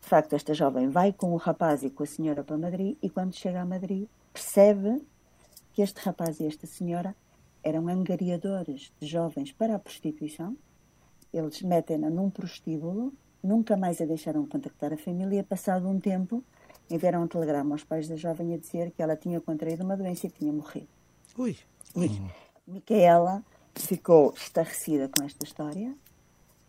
De 0.00 0.08
facto, 0.08 0.34
esta 0.34 0.52
jovem 0.52 0.88
vai 0.88 1.12
com 1.12 1.32
o 1.32 1.36
rapaz 1.36 1.82
e 1.82 1.90
com 1.90 2.02
a 2.02 2.06
senhora 2.06 2.42
para 2.42 2.58
Madrid 2.58 2.96
e 3.00 3.08
quando 3.08 3.34
chega 3.34 3.60
a 3.60 3.64
Madrid 3.64 4.06
percebe 4.32 5.00
que 5.72 5.82
este 5.82 6.00
rapaz 6.00 6.40
e 6.40 6.46
esta 6.46 6.66
senhora 6.66 7.14
eram 7.62 7.88
angariadores 7.88 8.92
de 9.00 9.06
jovens 9.06 9.52
para 9.52 9.74
a 9.74 9.78
prostituição. 9.78 10.56
Eles 11.34 11.60
metem-na 11.62 12.08
num 12.08 12.30
prostíbulo, 12.30 13.12
nunca 13.42 13.76
mais 13.76 14.00
a 14.00 14.04
deixaram 14.04 14.46
contactar 14.46 14.92
a 14.92 14.96
família. 14.96 15.42
Passado 15.42 15.88
um 15.88 15.98
tempo, 15.98 16.42
enviaram 16.88 17.24
um 17.24 17.26
telegrama 17.26 17.74
aos 17.74 17.82
pais 17.82 18.08
da 18.08 18.16
jovem 18.16 18.54
a 18.54 18.56
dizer 18.56 18.92
que 18.92 19.02
ela 19.02 19.16
tinha 19.16 19.40
contraído 19.40 19.82
uma 19.82 19.96
doença 19.96 20.28
e 20.28 20.30
tinha 20.30 20.52
morrido. 20.52 20.88
Ui! 21.36 21.56
Ui. 21.96 22.10
Micaela 22.66 23.44
ficou 23.74 24.32
estarrecida 24.34 25.10
com 25.10 25.24
esta 25.24 25.44
história 25.44 25.94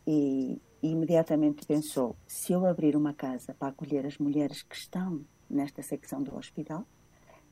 e 0.05 0.59
e 0.85 0.91
imediatamente 0.91 1.65
pensou: 1.65 2.15
se 2.27 2.53
eu 2.53 2.65
abrir 2.65 2.95
uma 2.95 3.11
casa 3.11 3.55
para 3.55 3.69
acolher 3.69 4.05
as 4.05 4.19
mulheres 4.19 4.61
que 4.61 4.75
estão 4.75 5.21
nesta 5.49 5.81
secção 5.81 6.21
do 6.21 6.35
hospital, 6.37 6.85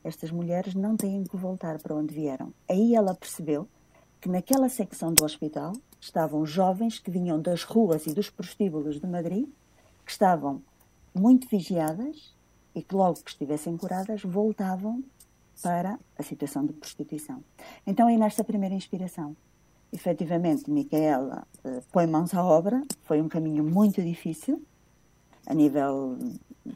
estas 0.04 0.30
mulheres 0.30 0.74
não 0.74 0.96
têm 0.96 1.24
que 1.24 1.36
voltar 1.36 1.80
para 1.80 1.96
onde 1.96 2.14
vieram. 2.14 2.54
Aí 2.68 2.94
ela 2.94 3.14
percebeu 3.14 3.68
que 4.20 4.28
naquela 4.28 4.68
secção 4.68 5.12
do 5.12 5.24
hospital 5.24 5.72
estavam 6.04 6.44
jovens 6.44 6.98
que 6.98 7.10
vinham 7.10 7.40
das 7.40 7.62
ruas 7.62 8.06
e 8.06 8.14
dos 8.14 8.30
prostíbulos 8.30 9.00
de 9.00 9.06
Madrid, 9.06 9.48
que 10.04 10.10
estavam 10.10 10.62
muito 11.14 11.48
vigiadas 11.48 12.34
e 12.74 12.82
que 12.82 12.94
logo 12.94 13.22
que 13.22 13.30
estivessem 13.30 13.76
curadas 13.76 14.22
voltavam 14.22 15.02
para 15.62 15.98
a 16.18 16.22
situação 16.22 16.66
de 16.66 16.72
prostituição. 16.72 17.42
Então 17.86 18.08
aí 18.08 18.16
nesta 18.16 18.42
primeira 18.42 18.74
inspiração 18.74 19.36
efetivamente, 19.94 20.68
Micaela 20.68 21.46
uh, 21.64 21.80
põe 21.92 22.06
mãos 22.06 22.34
à 22.34 22.44
obra. 22.44 22.82
Foi 23.04 23.22
um 23.22 23.28
caminho 23.28 23.62
muito 23.62 24.02
difícil. 24.02 24.60
A 25.46 25.54
nível 25.54 26.18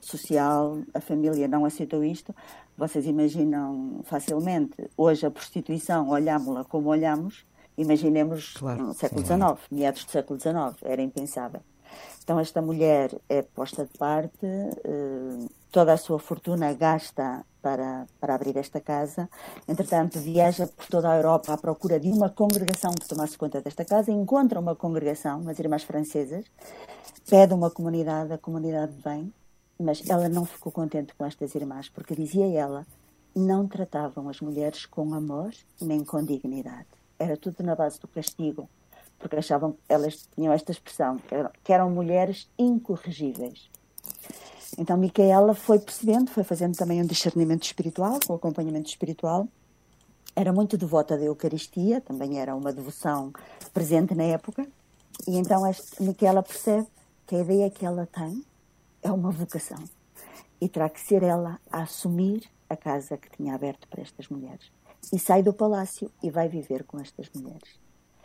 social, 0.00 0.78
a 0.94 1.00
família 1.00 1.48
não 1.48 1.64
aceitou 1.64 2.04
isto. 2.04 2.34
Vocês 2.76 3.06
imaginam 3.06 4.00
facilmente, 4.04 4.88
hoje 4.96 5.26
a 5.26 5.30
prostituição, 5.30 6.08
olhámos-la 6.10 6.64
como 6.64 6.90
olhamos, 6.90 7.44
imaginemos 7.78 8.54
claro. 8.54 8.82
no 8.82 8.94
século 8.94 9.24
XIX, 9.24 9.58
meados 9.70 10.04
do 10.04 10.10
século 10.10 10.38
XIX, 10.38 10.76
era 10.82 11.00
impensável. 11.00 11.60
Então, 12.22 12.38
esta 12.38 12.60
mulher 12.60 13.10
é 13.26 13.40
posta 13.40 13.86
de 13.86 13.96
parte, 13.96 14.44
uh, 14.44 15.48
toda 15.72 15.94
a 15.94 15.96
sua 15.96 16.18
fortuna 16.18 16.74
gasta 16.74 17.42
para, 17.62 18.06
para 18.20 18.34
abrir 18.34 18.54
esta 18.56 18.80
casa. 18.80 19.30
Entretanto, 19.66 20.18
viaja 20.18 20.66
por 20.66 20.86
toda 20.86 21.10
a 21.10 21.16
Europa 21.16 21.54
à 21.54 21.56
procura 21.56 21.98
de 21.98 22.08
uma 22.08 22.28
congregação 22.28 22.92
que 22.92 23.08
tomasse 23.08 23.38
conta 23.38 23.62
desta 23.62 23.84
casa, 23.84 24.10
encontra 24.10 24.60
uma 24.60 24.76
congregação, 24.76 25.40
umas 25.40 25.58
irmãs 25.58 25.84
francesas, 25.84 26.44
pede 27.28 27.54
uma 27.54 27.70
comunidade, 27.70 28.32
a 28.32 28.38
comunidade 28.38 28.92
vem, 29.02 29.32
mas 29.80 30.02
ela 30.06 30.28
não 30.28 30.44
ficou 30.44 30.70
contente 30.70 31.14
com 31.14 31.24
estas 31.24 31.54
irmãs, 31.54 31.88
porque 31.88 32.14
dizia 32.14 32.46
ela, 32.46 32.86
não 33.34 33.66
tratavam 33.66 34.28
as 34.28 34.40
mulheres 34.40 34.84
com 34.84 35.14
amor 35.14 35.52
nem 35.80 36.04
com 36.04 36.22
dignidade. 36.22 36.97
Era 37.18 37.36
tudo 37.36 37.62
na 37.62 37.74
base 37.74 38.00
do 38.00 38.08
castigo, 38.08 38.68
porque 39.18 39.36
achavam 39.36 39.76
elas 39.88 40.28
tinham 40.34 40.52
esta 40.52 40.72
expressão, 40.72 41.16
que 41.18 41.34
eram, 41.34 41.50
que 41.64 41.72
eram 41.72 41.90
mulheres 41.90 42.48
incorrigíveis. 42.58 43.68
Então 44.76 44.96
Micaela 44.96 45.54
foi 45.54 45.78
percebendo, 45.78 46.30
foi 46.30 46.44
fazendo 46.44 46.76
também 46.76 47.02
um 47.02 47.06
discernimento 47.06 47.64
espiritual, 47.64 48.18
com 48.26 48.34
acompanhamento 48.34 48.88
espiritual. 48.88 49.48
Era 50.36 50.52
muito 50.52 50.78
devota 50.78 51.16
da 51.16 51.24
Eucaristia, 51.24 52.00
também 52.00 52.38
era 52.38 52.54
uma 52.54 52.72
devoção 52.72 53.32
presente 53.72 54.14
na 54.14 54.24
época. 54.24 54.66
E 55.26 55.36
então 55.36 55.66
este, 55.66 56.02
Micaela 56.02 56.42
percebe 56.42 56.86
que 57.26 57.34
a 57.34 57.40
ideia 57.40 57.70
que 57.70 57.84
ela 57.84 58.06
tem 58.06 58.44
é 59.02 59.10
uma 59.10 59.30
vocação. 59.30 59.82
E 60.60 60.68
terá 60.68 60.88
que 60.88 61.00
ser 61.00 61.22
ela 61.22 61.60
a 61.70 61.82
assumir 61.82 62.48
a 62.68 62.76
casa 62.76 63.16
que 63.16 63.30
tinha 63.30 63.54
aberto 63.54 63.88
para 63.88 64.02
estas 64.02 64.28
mulheres. 64.28 64.70
E 65.12 65.18
sai 65.18 65.42
do 65.42 65.52
palácio 65.52 66.10
e 66.22 66.30
vai 66.30 66.48
viver 66.48 66.84
com 66.84 66.98
estas 66.98 67.30
mulheres. 67.30 67.78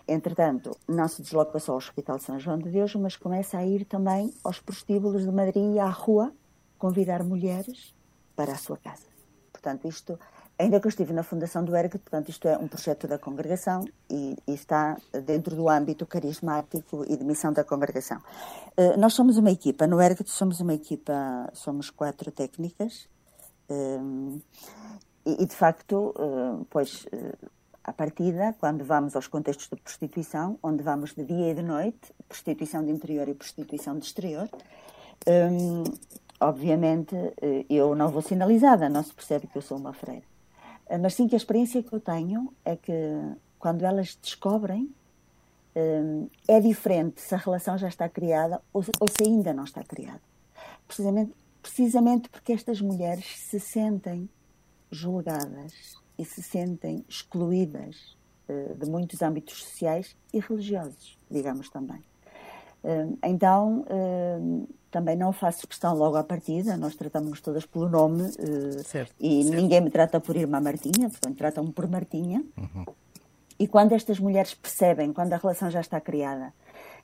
Entretanto, 0.07 0.75
não 0.87 1.07
se 1.07 1.21
desloca 1.21 1.59
só 1.59 1.71
ao 1.71 1.77
Hospital 1.77 2.19
São 2.19 2.37
João 2.39 2.57
de 2.57 2.69
Deus, 2.69 2.93
mas 2.95 3.15
começa 3.15 3.57
a 3.57 3.65
ir 3.65 3.85
também 3.85 4.33
aos 4.43 4.59
prostíbulos 4.59 5.23
de 5.23 5.31
Madrid 5.31 5.75
e 5.75 5.79
à 5.79 5.87
rua 5.87 6.33
convidar 6.77 7.23
mulheres 7.23 7.95
para 8.35 8.51
a 8.51 8.57
sua 8.57 8.77
casa. 8.77 9.05
Portanto, 9.53 9.87
isto, 9.87 10.19
ainda 10.59 10.77
que 10.81 10.87
eu 10.87 10.89
estive 10.89 11.13
na 11.13 11.23
fundação 11.23 11.63
do 11.63 11.73
ERG, 11.73 11.91
portanto, 11.99 12.27
isto 12.27 12.45
é 12.49 12.57
um 12.57 12.67
projeto 12.67 13.07
da 13.07 13.17
congregação 13.17 13.85
e, 14.09 14.35
e 14.45 14.53
está 14.53 14.97
dentro 15.25 15.55
do 15.55 15.69
âmbito 15.69 16.05
carismático 16.05 17.05
e 17.07 17.15
de 17.15 17.23
missão 17.23 17.53
da 17.53 17.63
congregação. 17.63 18.17
Uh, 18.77 18.99
nós 18.99 19.13
somos 19.13 19.37
uma 19.37 19.51
equipa, 19.51 19.87
no 19.87 20.01
ERG 20.01 20.25
somos 20.25 20.59
uma 20.59 20.73
equipa, 20.73 21.49
somos 21.53 21.89
quatro 21.89 22.29
técnicas 22.29 23.07
um, 23.69 24.37
eh, 24.37 24.99
e, 25.25 25.45
de 25.45 25.55
facto, 25.55 26.13
uh, 26.17 26.65
pois 26.69 27.05
à 27.83 27.91
partida, 27.91 28.55
quando 28.59 28.83
vamos 28.85 29.15
aos 29.15 29.27
contextos 29.27 29.67
de 29.67 29.75
prostituição, 29.75 30.57
onde 30.63 30.81
vamos 30.81 31.13
de 31.13 31.23
dia 31.23 31.51
e 31.51 31.53
de 31.53 31.61
noite, 31.61 32.13
prostituição 32.27 32.83
de 32.83 32.91
interior 32.91 33.27
e 33.27 33.33
prostituição 33.33 33.97
de 33.97 34.05
exterior, 34.05 34.47
hum, 35.27 35.83
obviamente 36.39 37.15
eh, 37.41 37.65
eu 37.69 37.93
não 37.93 38.09
vou 38.09 38.21
sinalizada, 38.21 38.87
não 38.89 39.03
se 39.03 39.13
percebe 39.13 39.47
que 39.47 39.57
eu 39.57 39.61
sou 39.61 39.77
uma 39.77 39.93
freira. 39.93 40.23
Eh, 40.87 40.97
mas 40.97 41.13
sim 41.13 41.27
que 41.27 41.35
a 41.35 41.37
experiência 41.37 41.83
que 41.83 41.93
eu 41.93 41.99
tenho 41.99 42.53
é 42.63 42.75
que 42.77 42.93
quando 43.59 43.83
elas 43.83 44.17
descobrem, 44.21 44.89
um, 45.75 46.27
é 46.47 46.59
diferente 46.59 47.19
se 47.19 47.33
a 47.33 47.37
relação 47.37 47.77
já 47.77 47.87
está 47.87 48.07
criada 48.07 48.61
ou, 48.71 48.83
ou 48.99 49.07
se 49.07 49.23
ainda 49.23 49.53
não 49.53 49.63
está 49.63 49.83
criada. 49.83 50.21
Precisamente, 50.87 51.33
precisamente 51.61 52.29
porque 52.29 52.53
estas 52.53 52.79
mulheres 52.79 53.25
se 53.39 53.59
sentem 53.59 54.29
julgadas 54.97 55.95
e 56.17 56.25
se 56.25 56.41
sentem 56.41 57.03
excluídas 57.07 58.15
uh, 58.50 58.75
de 58.75 58.89
muitos 58.89 59.21
âmbitos 59.21 59.63
sociais 59.63 60.15
e 60.33 60.39
religiosos, 60.39 61.17
digamos 61.29 61.69
também. 61.69 62.01
Uh, 62.83 63.17
então, 63.23 63.85
uh, 63.89 64.67
também 64.91 65.15
não 65.15 65.31
faço 65.31 65.67
questão 65.67 65.95
logo 65.95 66.17
à 66.17 66.23
partida, 66.23 66.77
nós 66.77 66.95
tratamos-nos 66.95 67.41
todas 67.41 67.65
pelo 67.65 67.89
nome 67.89 68.31
certo, 68.83 69.15
e 69.19 69.43
certo. 69.43 69.55
ninguém 69.55 69.81
me 69.81 69.89
trata 69.89 70.19
por 70.19 70.35
Irmã 70.35 70.59
Martinha, 70.59 71.09
portanto, 71.09 71.38
tratam-me 71.38 71.71
por 71.71 71.88
Martinha. 71.88 72.43
Uhum. 72.57 72.85
E 73.63 73.67
quando 73.67 73.93
estas 73.93 74.19
mulheres 74.19 74.53
percebem, 74.53 75.13
quando 75.13 75.33
a 75.33 75.38
relação 75.38 75.69
já 75.69 75.79
está 75.79 76.01
criada 76.01 76.53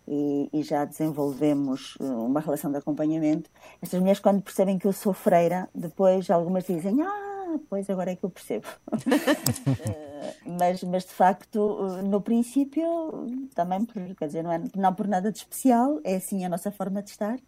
e, 0.08 0.50
e, 0.52 0.64
já 0.64 0.84
desenvolvemos 0.86 1.96
eh, 2.00 2.04
uma 2.04 2.40
relação 2.40 2.72
de 2.72 2.78
acompanhamento, 2.78 3.50
estas 3.82 4.00
mulheres, 4.00 4.20
quando 4.20 4.42
percebem 4.42 4.78
que 4.78 4.88
eu 4.88 4.94
sou 4.94 5.14
freira, 5.14 5.70
depois 5.74 6.30
algumas 6.30 6.66
dizem: 6.66 7.02
Ah, 7.02 7.29
pois 7.70 7.90
agora 7.90 8.12
é 8.12 8.16
que 8.16 8.24
eu 8.24 8.30
percebo. 8.30 8.68
Eh, 10.22 10.36
mas, 10.46 10.84
mas 10.84 11.06
de 11.06 11.14
facto, 11.14 11.78
eh, 11.98 12.02
no 12.02 12.20
princípio, 12.20 13.26
também, 13.56 13.86
por, 13.86 14.16
quer 14.16 14.28
dizer, 14.28 14.44
não, 14.44 14.52
é, 14.52 14.62
não 14.76 14.94
por 14.94 15.08
nada 15.08 15.32
de 15.32 15.38
especial, 15.38 16.02
é 16.04 16.18
assim 16.18 16.44
a 16.44 16.50
nossa 16.50 16.72
forma 16.72 17.02
de 17.02 17.12
estar, 17.12 17.40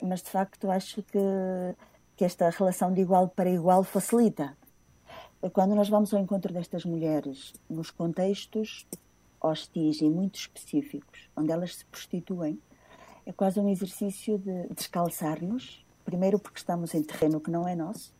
mas 0.00 0.22
de 0.22 0.30
facto 0.30 0.70
acho 0.70 1.02
que, 1.02 1.18
que 2.16 2.24
esta 2.24 2.48
relação 2.50 2.92
de 2.92 3.00
igual 3.00 3.28
para 3.28 3.50
igual 3.50 3.82
facilita 3.82 4.56
quando 5.52 5.74
nós 5.74 5.88
vamos 5.88 6.12
ao 6.12 6.20
encontro 6.20 6.52
destas 6.52 6.84
mulheres 6.84 7.52
nos 7.68 7.90
contextos 7.90 8.86
hostis 9.40 10.00
e 10.00 10.08
muito 10.08 10.36
específicos, 10.36 11.30
onde 11.36 11.52
elas 11.52 11.76
se 11.76 11.84
prostituem, 11.84 12.60
é 13.24 13.32
quase 13.32 13.60
um 13.60 13.68
exercício 13.68 14.38
de 14.38 14.68
descalçar-nos, 14.74 15.84
primeiro 16.04 16.38
porque 16.38 16.58
estamos 16.58 16.94
em 16.94 17.02
terreno 17.02 17.40
que 17.40 17.50
não 17.50 17.68
é 17.68 17.76
nosso, 17.76 18.12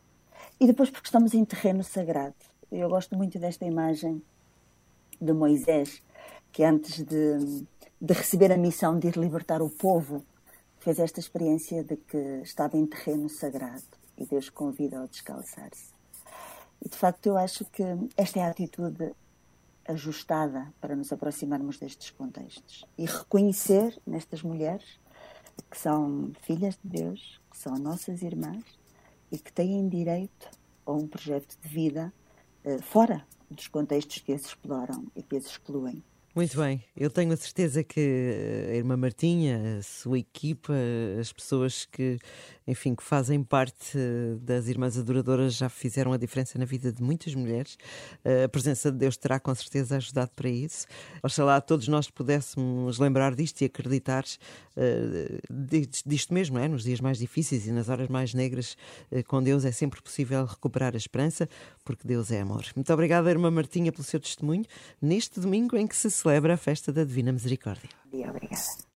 e 0.60 0.66
depois 0.66 0.90
porque 0.90 1.06
estamos 1.06 1.34
em 1.34 1.44
terreno 1.44 1.82
sagrado. 1.84 2.34
Eu 2.70 2.88
gosto 2.88 3.16
muito 3.16 3.38
desta 3.38 3.64
imagem 3.64 4.22
de 5.20 5.32
Moisés, 5.32 6.02
que 6.52 6.64
antes 6.64 7.02
de, 7.04 7.64
de 8.00 8.12
receber 8.14 8.52
a 8.52 8.56
missão 8.56 8.98
de 8.98 9.08
ir 9.08 9.16
libertar 9.16 9.62
o 9.62 9.70
povo, 9.70 10.24
fez 10.78 10.98
esta 10.98 11.20
experiência 11.20 11.82
de 11.82 11.96
que 11.96 12.40
estava 12.42 12.76
em 12.76 12.86
terreno 12.86 13.28
sagrado 13.28 13.82
e 14.16 14.26
Deus 14.26 14.48
convida 14.48 15.02
a 15.02 15.06
descalçar-se. 15.06 15.92
E 16.84 16.88
de 16.88 16.96
facto 16.96 17.26
eu 17.26 17.36
acho 17.36 17.64
que 17.66 17.82
esta 18.16 18.38
é 18.38 18.42
a 18.42 18.50
atitude 18.50 19.12
ajustada 19.86 20.72
para 20.80 20.94
nos 20.94 21.12
aproximarmos 21.12 21.78
destes 21.78 22.10
contextos 22.10 22.84
e 22.96 23.06
reconhecer 23.06 23.98
nestas 24.06 24.42
mulheres 24.42 25.00
que 25.70 25.78
são 25.78 26.30
filhas 26.42 26.78
de 26.82 27.02
Deus, 27.02 27.40
que 27.50 27.58
são 27.58 27.74
nossas 27.78 28.22
irmãs 28.22 28.62
e 29.30 29.38
que 29.38 29.52
têm 29.52 29.88
direito 29.88 30.50
a 30.86 30.92
um 30.92 31.06
projeto 31.06 31.56
de 31.60 31.68
vida 31.68 32.12
uh, 32.64 32.82
fora 32.82 33.26
dos 33.50 33.68
contextos 33.68 34.18
que 34.18 34.32
as 34.32 34.46
exploram 34.46 35.06
e 35.14 35.22
que 35.22 35.36
as 35.36 35.46
excluem. 35.46 36.02
Muito 36.34 36.56
bem, 36.56 36.84
eu 36.96 37.10
tenho 37.10 37.32
a 37.32 37.36
certeza 37.36 37.82
que 37.82 38.68
a 38.70 38.74
irmã 38.74 38.96
Martinha, 38.96 39.78
a 39.78 39.82
sua 39.82 40.18
equipa, 40.20 40.72
as 41.18 41.32
pessoas 41.32 41.84
que, 41.84 42.18
enfim, 42.68 42.94
que 42.94 43.02
fazem 43.02 43.42
parte 43.42 43.98
das 44.42 44.68
Irmãs 44.68 44.98
Adoradoras 44.98 45.54
já 45.54 45.70
fizeram 45.70 46.12
a 46.12 46.18
diferença 46.18 46.58
na 46.58 46.66
vida 46.66 46.92
de 46.92 47.02
muitas 47.02 47.34
mulheres. 47.34 47.78
A 48.44 48.48
presença 48.48 48.92
de 48.92 48.98
Deus 48.98 49.16
terá 49.16 49.40
com 49.40 49.54
certeza 49.54 49.96
ajudado 49.96 50.30
para 50.36 50.50
isso. 50.50 50.86
Oxalá 51.22 51.60
todos 51.62 51.88
nós 51.88 52.10
pudéssemos 52.10 52.98
lembrar 52.98 53.34
disto 53.34 53.62
e 53.62 53.64
acreditar 53.64 54.22
uh, 54.76 55.54
disto 56.06 56.34
mesmo, 56.34 56.58
é? 56.58 56.68
nos 56.68 56.84
dias 56.84 57.00
mais 57.00 57.18
difíceis 57.18 57.66
e 57.66 57.72
nas 57.72 57.88
horas 57.88 58.08
mais 58.08 58.34
negras, 58.34 58.76
com 59.26 59.42
Deus 59.42 59.64
é 59.64 59.72
sempre 59.72 60.02
possível 60.02 60.44
recuperar 60.44 60.92
a 60.94 60.98
esperança, 60.98 61.48
porque 61.84 62.06
Deus 62.06 62.30
é 62.30 62.42
amor. 62.42 62.66
Muito 62.76 62.92
obrigada, 62.92 63.30
irmã 63.30 63.50
Martinha, 63.50 63.90
pelo 63.90 64.04
seu 64.04 64.20
testemunho 64.20 64.64
neste 65.00 65.40
domingo 65.40 65.76
em 65.76 65.86
que 65.86 65.96
se 65.96 66.10
celebra 66.10 66.54
a 66.54 66.56
festa 66.58 66.92
da 66.92 67.02
Divina 67.02 67.32
Misericórdia. 67.32 67.88
Obrigada. 68.12 68.87